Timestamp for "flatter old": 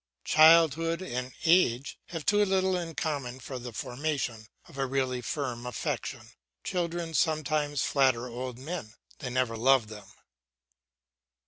7.83-8.57